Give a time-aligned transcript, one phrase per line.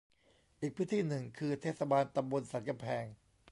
[0.61, 3.05] อีกพื้นที่หนึ่งคือ เทศบาลตำบลสันกำแพง